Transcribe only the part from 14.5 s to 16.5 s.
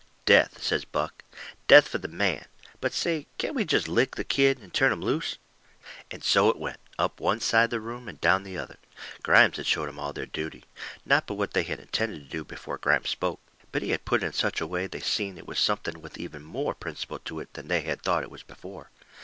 a way they seen it was something with even